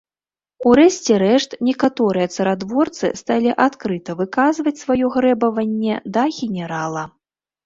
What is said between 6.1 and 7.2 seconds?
да генерала.